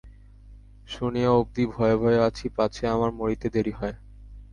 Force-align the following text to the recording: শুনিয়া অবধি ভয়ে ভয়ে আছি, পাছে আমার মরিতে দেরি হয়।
শুনিয়া 0.87 1.29
অবধি 1.31 1.63
ভয়ে 1.67 1.95
ভয়ে 1.95 2.19
আছি, 2.27 2.45
পাছে 2.57 2.83
আমার 2.87 3.11
মরিতে 3.11 3.47
দেরি 3.49 3.73
হয়। 3.79 3.95